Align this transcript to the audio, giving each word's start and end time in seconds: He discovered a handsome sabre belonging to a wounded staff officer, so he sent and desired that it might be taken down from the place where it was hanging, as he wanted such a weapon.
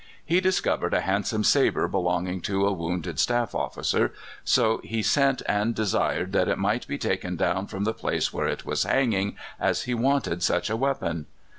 He 0.25 0.41
discovered 0.41 0.95
a 0.95 1.01
handsome 1.01 1.43
sabre 1.43 1.87
belonging 1.87 2.41
to 2.41 2.65
a 2.65 2.71
wounded 2.73 3.19
staff 3.19 3.53
officer, 3.53 4.11
so 4.43 4.79
he 4.83 5.03
sent 5.03 5.43
and 5.47 5.75
desired 5.75 6.31
that 6.33 6.47
it 6.47 6.57
might 6.57 6.87
be 6.87 6.97
taken 6.97 7.35
down 7.35 7.67
from 7.67 7.83
the 7.83 7.93
place 7.93 8.33
where 8.33 8.47
it 8.47 8.65
was 8.65 8.81
hanging, 8.81 9.37
as 9.59 9.83
he 9.83 9.93
wanted 9.93 10.41
such 10.41 10.71
a 10.71 10.75
weapon. 10.75 11.27